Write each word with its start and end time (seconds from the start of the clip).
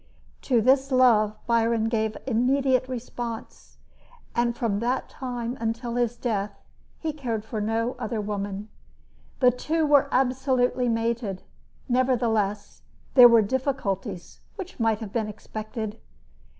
To 0.41 0.61
this 0.61 0.91
love 0.91 1.37
Byron 1.45 1.87
gave 1.87 2.15
an 2.15 2.21
immediate 2.25 2.87
response, 2.87 3.77
and 4.33 4.57
from 4.57 4.79
that 4.79 5.09
time 5.09 5.55
until 5.59 5.93
his 5.93 6.17
death 6.17 6.57
he 6.97 7.13
cared 7.13 7.45
for 7.45 7.61
no 7.61 7.95
other 7.99 8.19
woman. 8.19 8.69
The 9.41 9.51
two 9.51 9.85
were 9.85 10.09
absolutely 10.11 10.89
mated. 10.89 11.43
Nevertheless, 11.87 12.81
there 13.13 13.27
were 13.29 13.43
difficulties 13.43 14.39
which 14.55 14.79
might 14.79 15.01
have 15.01 15.13
been 15.13 15.27
expected. 15.27 15.99